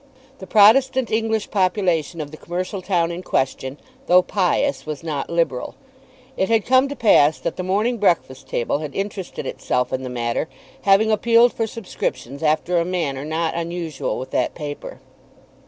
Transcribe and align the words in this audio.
The 0.39 0.47
Protestant 0.47 1.11
English 1.11 1.51
population 1.51 2.21
of 2.21 2.31
the 2.31 2.37
commercial 2.37 2.81
town 2.81 3.11
in 3.11 3.21
question, 3.21 3.77
though 4.07 4.23
pious, 4.23 4.83
was 4.83 5.03
not 5.03 5.29
liberal. 5.29 5.75
It 6.35 6.49
had 6.49 6.65
come 6.65 6.87
to 6.87 6.95
pass 6.95 7.37
that 7.37 7.55
the 7.55 7.61
"Morning 7.61 7.99
Breakfast 7.99 8.47
Table" 8.47 8.79
had 8.79 8.95
interested 8.95 9.45
itself 9.45 9.93
in 9.93 10.01
the 10.01 10.09
matter, 10.09 10.49
having 10.81 11.11
appealed 11.11 11.53
for 11.53 11.67
subscriptions 11.67 12.41
after 12.41 12.79
a 12.79 12.83
manner 12.83 13.23
not 13.23 13.53
unusual 13.53 14.17
with 14.17 14.31
that 14.31 14.55
paper. 14.55 14.99